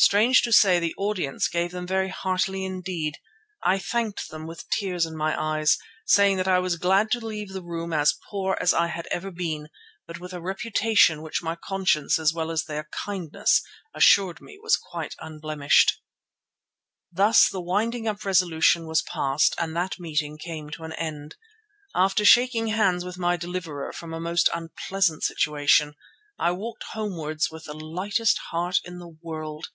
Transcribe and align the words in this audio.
Strange 0.00 0.42
to 0.42 0.52
say 0.52 0.78
the 0.78 0.94
audience 0.96 1.48
gave 1.48 1.72
them 1.72 1.84
very 1.84 2.08
heartily 2.08 2.64
indeed. 2.64 3.18
I 3.64 3.80
thanked 3.80 4.28
them 4.30 4.46
with 4.46 4.70
tears 4.70 5.04
in 5.04 5.16
my 5.16 5.34
eyes, 5.36 5.76
saying 6.06 6.36
that 6.36 6.46
I 6.46 6.60
was 6.60 6.76
glad 6.76 7.10
to 7.10 7.26
leave 7.26 7.48
the 7.52 7.64
room 7.64 7.92
as 7.92 8.14
poor 8.30 8.56
as 8.60 8.72
I 8.72 8.86
had 8.86 9.08
ever 9.10 9.32
been, 9.32 9.68
but 10.06 10.20
with 10.20 10.32
a 10.32 10.40
reputation 10.40 11.20
which 11.20 11.42
my 11.42 11.56
conscience 11.56 12.16
as 12.16 12.32
well 12.32 12.52
as 12.52 12.62
their 12.66 12.88
kindness 12.92 13.60
assured 13.92 14.40
me 14.40 14.56
was 14.62 14.76
quite 14.76 15.16
unblemished. 15.18 16.00
Thus 17.10 17.48
the 17.48 17.60
winding 17.60 18.06
up 18.06 18.24
resolution 18.24 18.86
was 18.86 19.02
passed 19.02 19.56
and 19.58 19.74
that 19.74 19.98
meeting 19.98 20.38
came 20.38 20.70
to 20.70 20.84
an 20.84 20.92
end. 20.92 21.34
After 21.92 22.24
shaking 22.24 22.68
hands 22.68 23.04
with 23.04 23.18
my 23.18 23.36
deliverer 23.36 23.92
from 23.92 24.14
a 24.14 24.20
most 24.20 24.48
unpleasant 24.54 25.24
situation, 25.24 25.96
I 26.38 26.52
walked 26.52 26.84
homewards 26.92 27.50
with 27.50 27.64
the 27.64 27.74
lightest 27.74 28.38
heart 28.52 28.78
in 28.84 29.00
the 29.00 29.08
world. 29.20 29.70